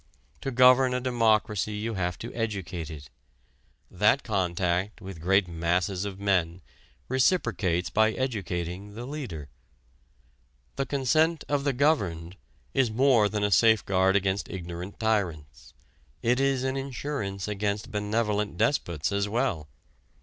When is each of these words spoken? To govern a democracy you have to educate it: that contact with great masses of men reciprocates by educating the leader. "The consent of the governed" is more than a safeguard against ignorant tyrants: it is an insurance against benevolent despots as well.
To 0.41 0.49
govern 0.49 0.95
a 0.95 0.99
democracy 0.99 1.73
you 1.75 1.93
have 1.93 2.17
to 2.17 2.33
educate 2.33 2.89
it: 2.89 3.11
that 3.91 4.23
contact 4.23 4.99
with 4.99 5.21
great 5.21 5.47
masses 5.47 6.05
of 6.05 6.19
men 6.19 6.61
reciprocates 7.07 7.91
by 7.91 8.13
educating 8.13 8.95
the 8.95 9.05
leader. 9.05 9.47
"The 10.75 10.87
consent 10.87 11.43
of 11.47 11.65
the 11.65 11.73
governed" 11.73 12.35
is 12.73 12.89
more 12.89 13.29
than 13.29 13.43
a 13.43 13.51
safeguard 13.51 14.15
against 14.15 14.49
ignorant 14.49 14.99
tyrants: 14.99 15.75
it 16.23 16.39
is 16.39 16.63
an 16.63 16.77
insurance 16.77 17.47
against 17.47 17.91
benevolent 17.91 18.57
despots 18.57 19.11
as 19.11 19.29
well. 19.29 19.67